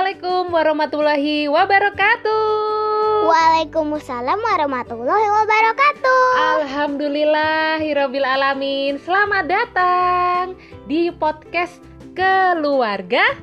[0.00, 2.40] Assalamualaikum warahmatullahi wabarakatuh.
[3.28, 6.24] Waalaikumsalam warahmatullahi wabarakatuh.
[6.56, 8.96] Alhamdulillahirabbil alamin.
[8.96, 10.56] Selamat datang
[10.88, 11.84] di podcast
[12.16, 13.36] Keluarga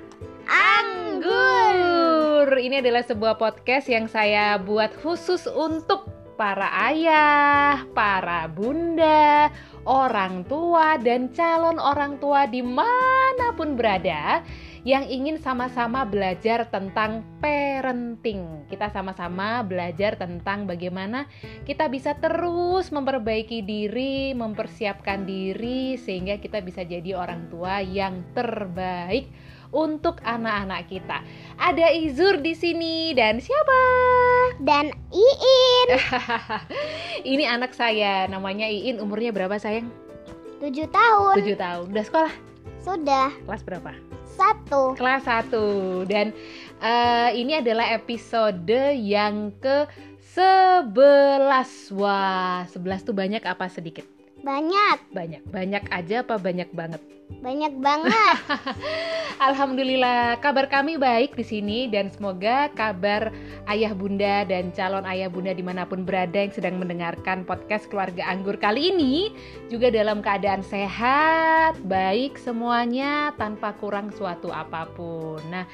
[0.49, 2.49] Anggur.
[2.49, 6.09] Ini adalah sebuah podcast yang saya buat khusus untuk
[6.41, 9.53] para ayah, para bunda,
[9.85, 14.41] orang tua dan calon orang tua di mana pun berada
[14.83, 18.67] yang ingin sama-sama belajar tentang parenting.
[18.67, 21.25] Kita sama-sama belajar tentang bagaimana
[21.63, 29.31] kita bisa terus memperbaiki diri, mempersiapkan diri sehingga kita bisa jadi orang tua yang terbaik
[29.71, 31.23] untuk anak-anak kita.
[31.59, 33.81] Ada Izur di sini dan siapa?
[34.63, 35.87] Dan Iin.
[37.35, 39.03] Ini anak saya, namanya Iin.
[39.03, 39.91] Umurnya berapa sayang?
[40.63, 41.35] 7 tahun.
[41.43, 41.85] 7 tahun.
[41.93, 42.33] Udah sekolah?
[42.81, 43.29] Sudah.
[43.45, 44.06] Kelas berapa?
[44.37, 44.93] Satu.
[44.93, 46.29] Kelas 1 dan
[46.79, 49.89] uh, ini adalah episode yang ke
[50.37, 50.93] 11.
[51.97, 54.16] Wah, 11 tuh banyak apa sedikit?
[54.47, 55.11] Banyak.
[55.11, 55.43] Banyak.
[55.51, 57.03] Banyak aja apa banyak banget?
[57.43, 58.37] Banyak banget.
[59.51, 63.35] Alhamdulillah, kabar kami baik di sini dan semoga kabar
[63.67, 68.23] ayah bunda dan calon ayah bunda di mana pun berada yang sedang mendengarkan podcast keluarga
[68.23, 69.35] anggur kali ini
[69.67, 75.43] juga dalam keadaan sehat, baik semuanya tanpa kurang suatu apa pun.
[75.51, 75.67] Nah,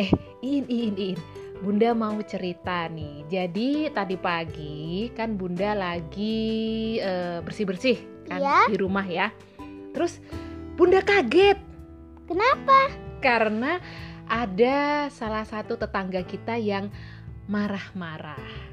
[0.00, 0.08] eh,
[0.40, 1.18] in in in.
[1.60, 3.28] Bunda mau cerita nih.
[3.28, 8.58] Jadi tadi pagi kan Bunda lagi uh, bersih-bersih kan Ya.
[8.68, 9.30] di rumah ya.
[9.94, 10.18] Terus
[10.74, 11.58] Bunda kaget
[12.26, 12.90] Kenapa?
[13.22, 13.78] karena
[14.26, 16.88] ada salah satu tetangga kita yang
[17.46, 18.72] marah-marah.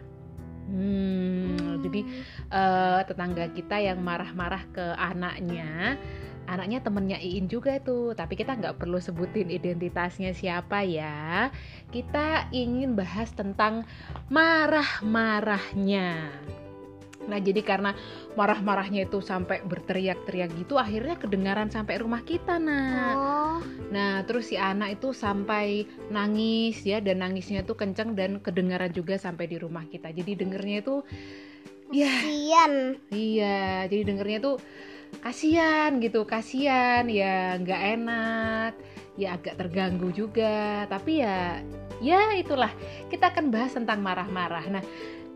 [0.72, 2.02] Hmm, jadi
[2.48, 6.00] eh, tetangga kita yang marah-marah ke anaknya,
[6.48, 8.16] anaknya temennya Iin juga tuh.
[8.16, 11.52] Tapi kita nggak perlu sebutin identitasnya siapa ya.
[11.92, 13.84] Kita ingin bahas tentang
[14.31, 16.31] marah-marahnya.
[17.30, 17.94] Nah, jadi karena
[18.34, 23.14] marah-marahnya itu sampai berteriak-teriak gitu, akhirnya kedengaran sampai rumah kita, nah.
[23.14, 23.42] Oh,
[23.92, 29.20] Nah, terus si anak itu sampai nangis ya dan nangisnya tuh kenceng dan kedengaran juga
[29.20, 30.16] sampai di rumah kita.
[30.16, 31.04] Jadi dengernya itu
[31.92, 32.74] ya kasian.
[33.12, 34.56] iya, jadi dengernya tuh
[35.20, 38.72] kasihan gitu, kasihan ya nggak enak,
[39.20, 40.88] ya agak terganggu juga.
[40.88, 41.60] Tapi ya
[42.00, 42.72] ya itulah
[43.12, 44.66] kita akan bahas tentang marah-marah.
[44.72, 44.84] Nah,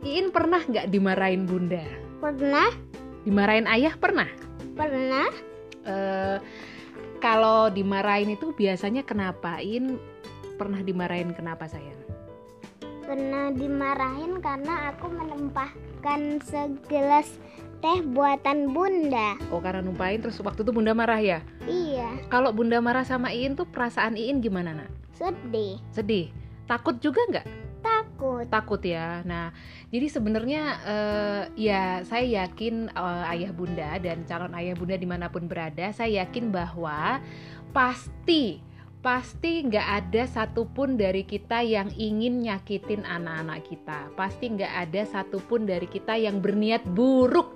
[0.05, 1.81] Iin pernah nggak dimarahin bunda?
[2.21, 2.69] Pernah?
[3.25, 4.29] Dimarahin ayah pernah?
[4.77, 5.29] Pernah?
[5.85, 6.37] eh
[7.21, 9.97] kalau dimarahin itu biasanya kenapain?
[10.61, 11.97] Pernah dimarahin kenapa sayang?
[13.01, 17.41] Pernah dimarahin karena aku menumpahkan segelas
[17.81, 19.41] teh buatan bunda.
[19.49, 21.39] Oh karena numpain terus waktu itu bunda marah ya?
[21.65, 24.89] Iya, Kalau bunda marah sama Iin tuh perasaan Iin gimana nak?
[25.17, 25.81] sedih.
[25.89, 26.29] Sedih?
[26.69, 27.64] Takut juga nggak?
[27.85, 28.45] Takut.
[28.49, 29.21] Takut ya.
[29.21, 29.53] Nah
[29.93, 35.29] jadi sebenarnya eh, ya saya yakin eh, ayah bunda dan calon ayah bunda di mana
[35.29, 37.21] pun berada, saya yakin bahwa
[37.69, 38.59] pasti
[39.05, 44.09] pasti nggak ada satupun dari kita yang ingin nyakitin anak-anak kita.
[44.17, 47.53] Pasti nggak ada satupun dari kita yang berniat buruk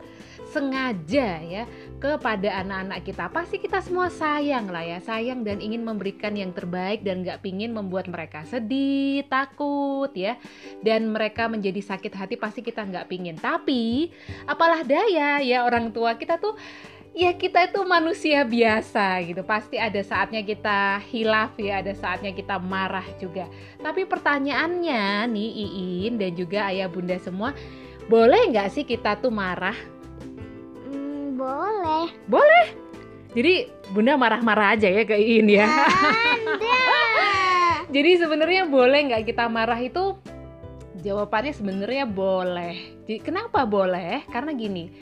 [0.50, 1.64] sengaja ya
[2.02, 3.30] kepada anak-anak kita.
[3.30, 7.72] Pasti kita semua sayang lah ya, sayang dan ingin memberikan yang terbaik dan nggak pingin
[7.72, 10.36] membuat mereka sedih, takut ya,
[10.82, 12.36] dan mereka menjadi sakit hati.
[12.36, 13.38] Pasti kita nggak pingin.
[13.38, 14.10] Tapi
[14.50, 16.58] apalah daya ya orang tua kita tuh
[17.14, 22.62] ya kita itu manusia biasa gitu pasti ada saatnya kita hilaf ya ada saatnya kita
[22.62, 23.50] marah juga
[23.82, 27.58] tapi pertanyaannya nih Iin dan juga ayah bunda semua
[28.08, 29.76] boleh nggak sih kita tuh marah
[31.40, 32.68] Hmm, boleh.
[33.32, 35.64] jadi bunda marah-marah aja ya ke Iin ya.
[37.96, 40.14] Jadi sebenarnya boleh nggak kita marah itu?
[41.02, 42.76] Jawabannya sebenarnya boleh.
[43.08, 44.28] Jadi kenapa boleh?
[44.30, 44.94] Karena gini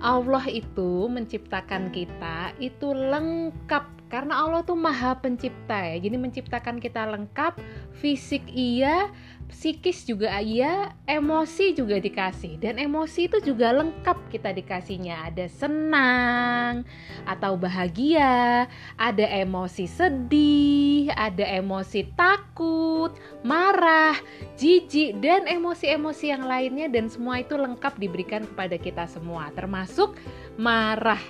[0.00, 5.96] Allah itu menciptakan kita itu lengkap karena Allah tuh maha pencipta ya.
[6.02, 7.62] Jadi menciptakan kita lengkap
[7.94, 9.08] fisik iya
[9.50, 12.58] psikis juga iya emosi juga dikasih.
[12.58, 15.30] Dan emosi itu juga lengkap kita dikasihnya.
[15.30, 16.82] Ada senang
[17.22, 18.66] atau bahagia
[18.98, 23.14] ada emosi sedih ada emosi takut
[23.46, 24.18] marah
[24.58, 26.90] jijik dan emosi-emosi yang lainnya.
[26.90, 29.54] Dan semua itu lengkap diberikan kepada kita semua.
[29.54, 30.18] Termasuk
[30.58, 31.22] marah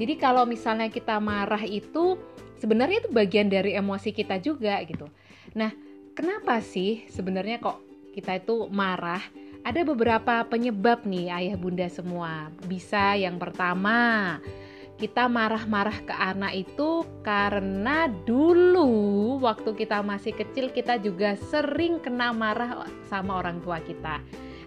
[0.00, 2.16] jadi kalau misalnya kita marah itu
[2.56, 5.08] sebenarnya itu bagian dari emosi kita juga gitu.
[5.52, 5.72] Nah
[6.16, 7.84] kenapa sih sebenarnya kok
[8.16, 9.20] kita itu marah?
[9.60, 12.48] Ada beberapa penyebab nih ayah bunda semua.
[12.64, 14.40] Bisa yang pertama
[15.00, 22.32] kita marah-marah ke anak itu karena dulu waktu kita masih kecil kita juga sering kena
[22.36, 24.20] marah sama orang tua kita.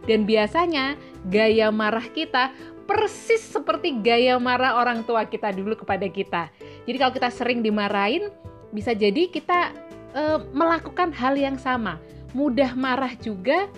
[0.04, 1.00] Dan biasanya
[1.32, 2.52] gaya marah kita
[2.84, 6.52] persis seperti gaya marah orang tua kita dulu kepada kita.
[6.84, 8.30] Jadi kalau kita sering dimarahin,
[8.76, 9.72] bisa jadi kita
[10.12, 11.98] e, melakukan hal yang sama,
[12.36, 13.72] mudah marah juga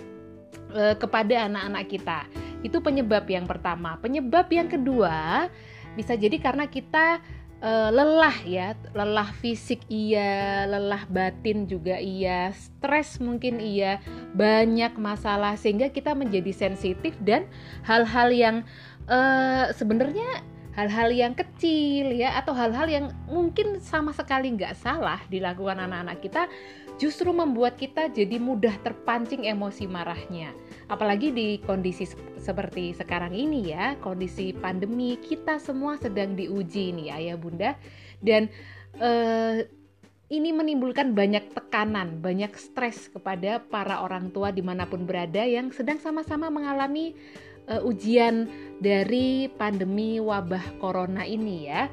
[0.74, 2.18] e, kepada anak-anak kita.
[2.66, 3.94] Itu penyebab yang pertama.
[4.02, 5.46] Penyebab yang kedua
[5.96, 7.24] bisa jadi karena kita
[7.62, 14.02] uh, lelah ya, lelah fisik iya, lelah batin juga iya, stres mungkin iya,
[14.36, 17.48] banyak masalah sehingga kita menjadi sensitif dan
[17.86, 18.56] hal-hal yang
[19.10, 20.44] uh, sebenarnya
[20.76, 26.42] hal-hal yang kecil ya atau hal-hal yang mungkin sama sekali nggak salah dilakukan anak-anak kita
[27.00, 30.52] justru membuat kita jadi mudah terpancing emosi marahnya.
[30.88, 32.08] Apalagi di kondisi
[32.40, 37.76] seperti sekarang ini ya kondisi pandemi kita semua sedang diuji nih ayah bunda.
[38.20, 38.48] Dan
[38.96, 39.60] uh,
[40.26, 45.70] ini menimbulkan banyak tekanan, banyak stres kepada para orang tua di mana pun berada yang
[45.70, 47.14] sedang sama-sama mengalami
[47.70, 51.90] uh, ujian dari pandemi wabah corona ini ya.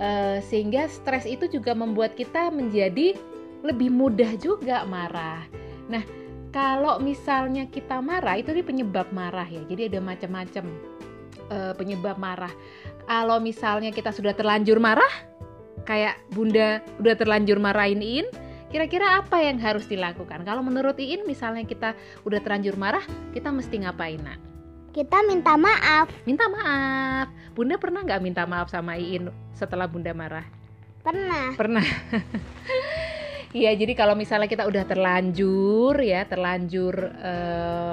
[0.00, 3.14] Uh, sehingga stres itu juga membuat kita menjadi
[3.62, 5.46] lebih mudah juga marah.
[5.86, 6.02] Nah,
[6.50, 9.62] kalau misalnya kita marah itu dia penyebab marah ya.
[9.70, 10.64] Jadi ada macam-macam
[11.48, 12.52] uh, penyebab marah.
[13.06, 15.10] Kalau misalnya kita sudah terlanjur marah,
[15.88, 18.26] kayak Bunda udah terlanjur marahin Iin,
[18.70, 20.46] kira-kira apa yang harus dilakukan?
[20.46, 21.94] Kalau menurut Iin misalnya kita
[22.26, 23.02] udah terlanjur marah,
[23.34, 24.51] kita mesti ngapain nak?
[24.92, 26.12] Kita minta maaf.
[26.28, 27.32] Minta maaf.
[27.56, 30.44] Bunda pernah nggak minta maaf sama Iin setelah Bunda marah?
[31.00, 31.56] Pernah.
[31.56, 31.86] Pernah.
[33.52, 37.92] Iya, jadi kalau misalnya kita udah terlanjur ya, terlanjur eh,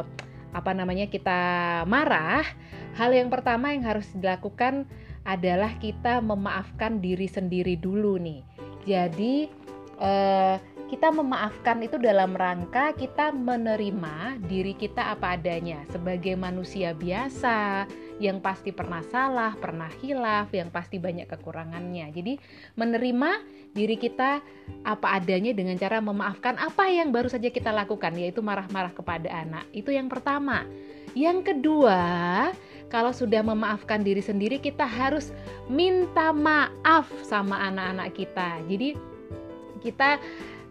[0.56, 1.42] apa namanya kita
[1.84, 2.48] marah,
[2.96, 4.88] hal yang pertama yang harus dilakukan
[5.28, 8.40] adalah kita memaafkan diri sendiri dulu nih.
[8.88, 9.52] Jadi
[10.00, 10.56] eh,
[10.90, 17.86] kita memaafkan itu dalam rangka kita menerima diri kita apa adanya sebagai manusia biasa
[18.18, 22.10] yang pasti pernah salah, pernah hilaf, yang pasti banyak kekurangannya.
[22.12, 22.34] Jadi
[22.76, 23.30] menerima
[23.78, 24.42] diri kita
[24.82, 29.70] apa adanya dengan cara memaafkan apa yang baru saja kita lakukan yaitu marah-marah kepada anak.
[29.72, 30.66] Itu yang pertama.
[31.14, 32.02] Yang kedua,
[32.90, 35.30] kalau sudah memaafkan diri sendiri kita harus
[35.70, 38.58] minta maaf sama anak-anak kita.
[38.66, 38.98] Jadi
[39.80, 40.20] kita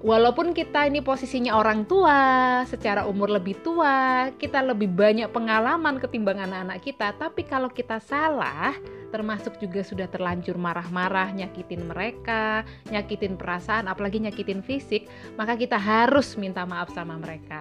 [0.03, 2.19] walaupun kita ini posisinya orang tua,
[2.67, 8.75] secara umur lebih tua, kita lebih banyak pengalaman ketimbang anak-anak kita, tapi kalau kita salah,
[9.11, 16.39] termasuk juga sudah terlanjur marah-marah, nyakitin mereka, nyakitin perasaan, apalagi nyakitin fisik, maka kita harus
[16.39, 17.59] minta maaf sama mereka.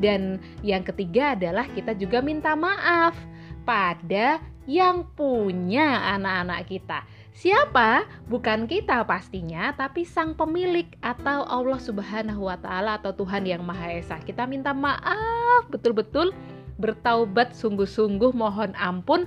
[0.00, 3.14] Dan yang ketiga adalah kita juga minta maaf
[3.64, 7.04] pada yang punya anak-anak kita
[7.34, 8.06] Siapa?
[8.30, 13.90] Bukan kita pastinya, tapi sang pemilik atau Allah Subhanahu wa taala atau Tuhan yang Maha
[13.90, 14.22] Esa.
[14.22, 16.30] Kita minta maaf betul-betul
[16.78, 19.26] bertaubat sungguh-sungguh mohon ampun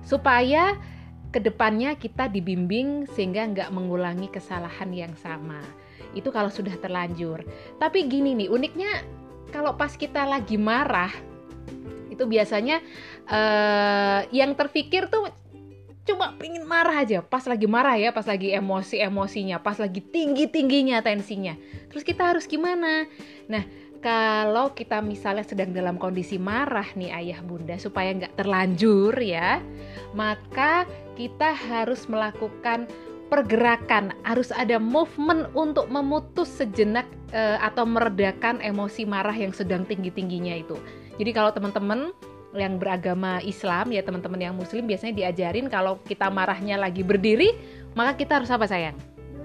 [0.00, 0.80] supaya
[1.28, 5.60] ke depannya kita dibimbing sehingga nggak mengulangi kesalahan yang sama.
[6.16, 7.44] Itu kalau sudah terlanjur.
[7.76, 9.04] Tapi gini nih, uniknya
[9.52, 11.12] kalau pas kita lagi marah
[12.08, 12.80] itu biasanya
[13.28, 15.28] uh, yang terfikir tuh
[16.02, 20.50] cuma pingin marah aja pas lagi marah ya pas lagi emosi emosinya pas lagi tinggi
[20.50, 21.54] tingginya tensinya.
[21.90, 23.06] Terus kita harus gimana?
[23.46, 23.62] Nah
[24.02, 29.62] kalau kita misalnya sedang dalam kondisi marah nih ayah bunda supaya nggak terlanjur ya
[30.10, 32.90] maka kita harus melakukan
[33.32, 34.12] pergerakan.
[34.28, 40.52] Harus ada movement untuk memutus sejenak e, atau meredakan emosi marah yang sedang tinggi tingginya
[40.52, 40.76] itu.
[41.16, 42.12] Jadi kalau teman-teman
[42.52, 47.56] yang beragama Islam ya teman-teman yang muslim biasanya diajarin kalau kita marahnya lagi berdiri
[47.96, 48.96] maka kita harus apa sayang?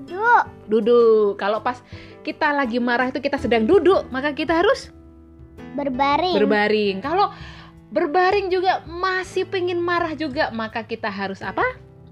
[0.07, 0.43] Duduk.
[0.67, 1.39] Duduk.
[1.39, 1.79] Kalau pas
[2.23, 4.91] kita lagi marah itu kita sedang duduk maka kita harus
[5.75, 6.35] berbaring.
[6.35, 6.95] berbaring.
[6.99, 7.31] Kalau
[7.91, 11.63] berbaring juga masih pengen marah juga maka kita harus apa?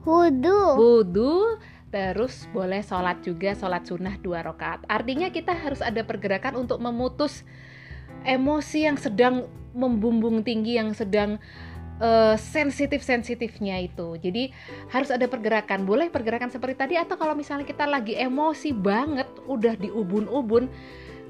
[0.06, 1.58] Wudhu wudhu
[1.90, 4.84] terus boleh sholat juga sholat sunnah dua rakaat.
[4.88, 7.48] Artinya kita harus ada pergerakan untuk memutus
[8.26, 11.38] emosi yang sedang membumbung tinggi yang sedang
[12.00, 14.18] uh, sensitif-sensitifnya itu.
[14.20, 14.52] Jadi
[14.92, 15.84] harus ada pergerakan.
[15.88, 20.68] Boleh pergerakan seperti tadi atau kalau misalnya kita lagi emosi banget, udah diubun-ubun,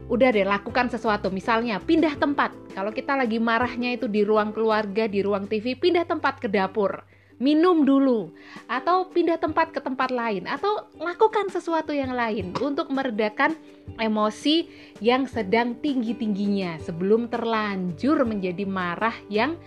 [0.07, 1.29] udah deh lakukan sesuatu.
[1.33, 2.53] Misalnya pindah tempat.
[2.73, 7.14] Kalau kita lagi marahnya itu di ruang keluarga, di ruang TV, pindah tempat ke dapur
[7.35, 8.31] minum dulu
[8.71, 13.59] atau pindah tempat ke tempat lain atau lakukan sesuatu yang lain untuk meredakan
[13.99, 14.71] emosi
[15.03, 19.59] yang sedang tinggi-tingginya sebelum terlanjur menjadi marah yang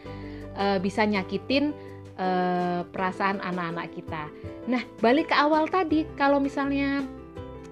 [0.57, 1.77] e, bisa nyakitin
[2.19, 4.23] uh, perasaan anak-anak kita.
[4.67, 7.07] Nah, balik ke awal tadi, kalau misalnya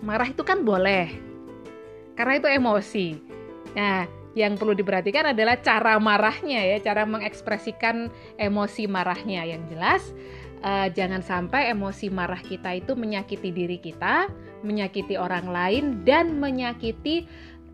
[0.00, 1.10] marah itu kan boleh,
[2.14, 3.08] karena itu emosi.
[3.74, 9.48] Nah, yang perlu diperhatikan adalah cara marahnya ya, cara mengekspresikan emosi marahnya.
[9.48, 10.02] Yang jelas,
[10.60, 14.28] uh, jangan sampai emosi marah kita itu menyakiti diri kita,
[14.60, 17.24] menyakiti orang lain, dan menyakiti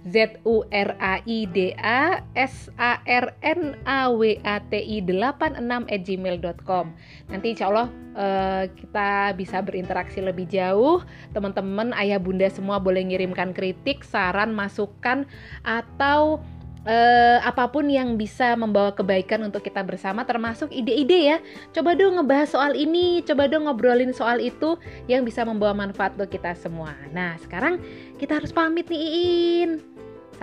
[0.03, 4.75] Z U R A I D A S A R N A W A T
[4.75, 6.85] I 86 at gmail.com
[7.31, 10.99] Nanti insya Allah uh, kita bisa berinteraksi lebih jauh.
[11.31, 15.23] Teman-teman, ayah bunda semua boleh ngirimkan kritik, saran, masukan
[15.63, 16.43] Atau
[16.87, 21.37] uh, apa pun yang bisa membawa kebaikan untuk kita bersama termasuk ide-ide ya.
[21.71, 24.75] Coba dong ngebahas soal ini coba dong ngobrolin soal itu
[25.07, 26.95] yang bisa membawa manfaat untuk kita semua.
[27.11, 27.79] Nah sekarang
[28.19, 29.92] kita harus pamit nih Iin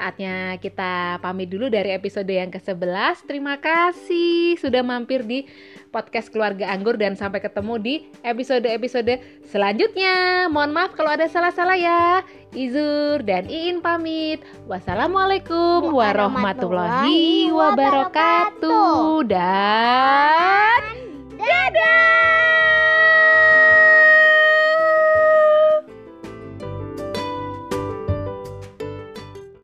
[0.01, 3.29] Saatnya kita pamit dulu dari episode yang ke-11.
[3.29, 5.45] Terima kasih sudah mampir di
[5.93, 10.49] podcast Keluarga Anggur dan sampai ketemu di episode-episode selanjutnya.
[10.49, 12.25] Mohon maaf kalau ada salah-salah ya.
[12.57, 14.41] Izur dan Iin pamit.
[14.65, 19.21] Wassalamualaikum warahmatullahi wabarakatuh.
[19.29, 20.83] Dan